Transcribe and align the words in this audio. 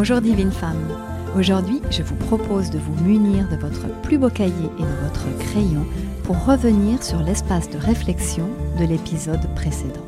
Bonjour 0.00 0.20
divine 0.20 0.52
femme. 0.52 0.86
Aujourd'hui, 1.36 1.82
je 1.90 2.04
vous 2.04 2.14
propose 2.14 2.70
de 2.70 2.78
vous 2.78 2.94
munir 3.02 3.48
de 3.48 3.56
votre 3.56 3.88
plus 4.02 4.16
beau 4.16 4.30
cahier 4.30 4.70
et 4.78 4.82
de 4.82 5.02
votre 5.02 5.36
crayon 5.40 5.84
pour 6.22 6.44
revenir 6.44 7.02
sur 7.02 7.18
l'espace 7.20 7.68
de 7.68 7.78
réflexion 7.78 8.48
de 8.78 8.84
l'épisode 8.84 9.52
précédent. 9.56 10.06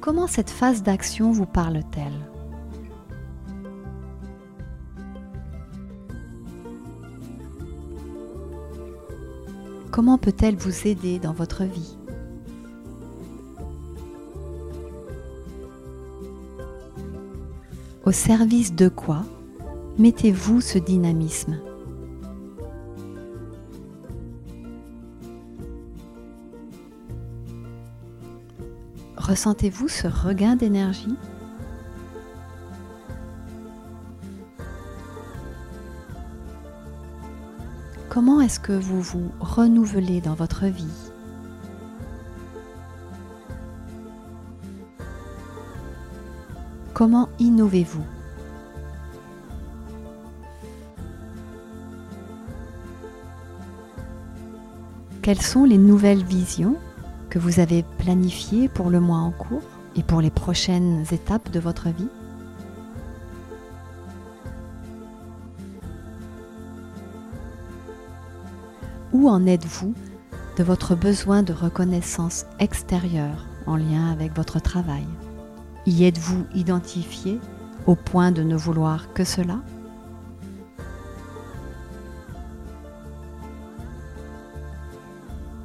Comment 0.00 0.28
cette 0.28 0.50
phase 0.50 0.84
d'action 0.84 1.32
vous 1.32 1.46
parle-t-elle? 1.46 2.33
Comment 9.94 10.18
peut-elle 10.18 10.56
vous 10.56 10.88
aider 10.88 11.20
dans 11.20 11.32
votre 11.32 11.62
vie 11.62 11.96
Au 18.04 18.10
service 18.10 18.74
de 18.74 18.88
quoi 18.88 19.22
mettez-vous 19.96 20.60
ce 20.60 20.78
dynamisme 20.78 21.60
Ressentez-vous 29.16 29.86
ce 29.86 30.08
regain 30.08 30.56
d'énergie 30.56 31.14
Comment 38.08 38.40
est-ce 38.40 38.60
que 38.60 38.72
vous 38.72 39.00
vous 39.00 39.30
renouvelez 39.40 40.20
dans 40.20 40.34
votre 40.34 40.66
vie? 40.66 40.86
Comment 46.92 47.28
innovez-vous? 47.40 48.04
Quelles 55.20 55.42
sont 55.42 55.64
les 55.64 55.78
nouvelles 55.78 56.22
visions 56.22 56.76
que 57.30 57.38
vous 57.38 57.58
avez 57.58 57.82
planifiées 57.98 58.68
pour 58.68 58.90
le 58.90 59.00
mois 59.00 59.18
en 59.18 59.32
cours 59.32 59.62
et 59.96 60.02
pour 60.02 60.20
les 60.20 60.30
prochaines 60.30 61.04
étapes 61.10 61.50
de 61.50 61.58
votre 61.58 61.88
vie? 61.88 62.08
Où 69.14 69.28
en 69.28 69.46
êtes-vous 69.46 69.94
de 70.58 70.64
votre 70.64 70.96
besoin 70.96 71.44
de 71.44 71.52
reconnaissance 71.52 72.46
extérieure 72.58 73.46
en 73.64 73.76
lien 73.76 74.10
avec 74.10 74.34
votre 74.34 74.60
travail? 74.60 75.06
Y 75.86 76.04
êtes-vous 76.04 76.44
identifié 76.52 77.38
au 77.86 77.94
point 77.94 78.32
de 78.32 78.42
ne 78.42 78.56
vouloir 78.56 79.12
que 79.12 79.22
cela? 79.22 79.60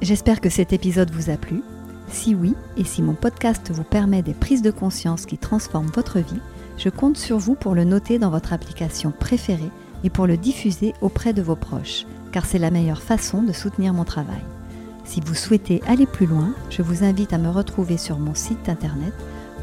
J'espère 0.00 0.40
que 0.40 0.48
cet 0.48 0.72
épisode 0.72 1.10
vous 1.10 1.28
a 1.28 1.36
plu. 1.36 1.64
Si 2.06 2.36
oui, 2.36 2.54
et 2.76 2.84
si 2.84 3.02
mon 3.02 3.14
podcast 3.14 3.72
vous 3.72 3.82
permet 3.82 4.22
des 4.22 4.32
prises 4.32 4.62
de 4.62 4.70
conscience 4.70 5.26
qui 5.26 5.38
transforment 5.38 5.90
votre 5.92 6.20
vie, 6.20 6.40
je 6.78 6.88
compte 6.88 7.16
sur 7.16 7.38
vous 7.38 7.56
pour 7.56 7.74
le 7.74 7.82
noter 7.82 8.20
dans 8.20 8.30
votre 8.30 8.52
application 8.52 9.10
préférée 9.10 9.72
et 10.04 10.10
pour 10.10 10.26
le 10.26 10.36
diffuser 10.36 10.94
auprès 11.00 11.32
de 11.32 11.42
vos 11.42 11.56
proches, 11.56 12.06
car 12.32 12.46
c'est 12.46 12.58
la 12.58 12.70
meilleure 12.70 13.02
façon 13.02 13.42
de 13.42 13.52
soutenir 13.52 13.92
mon 13.92 14.04
travail. 14.04 14.42
Si 15.04 15.20
vous 15.20 15.34
souhaitez 15.34 15.82
aller 15.86 16.06
plus 16.06 16.26
loin, 16.26 16.54
je 16.70 16.82
vous 16.82 17.04
invite 17.04 17.32
à 17.32 17.38
me 17.38 17.50
retrouver 17.50 17.96
sur 17.96 18.18
mon 18.18 18.34
site 18.34 18.68
internet 18.68 19.12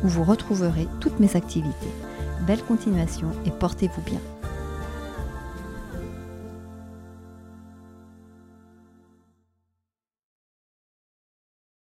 où 0.03 0.07
vous 0.07 0.23
retrouverez 0.23 0.87
toutes 0.99 1.19
mes 1.19 1.35
activités. 1.35 1.93
Belle 2.45 2.63
continuation 2.63 3.27
et 3.45 3.51
portez-vous 3.51 4.01
bien. 4.01 4.19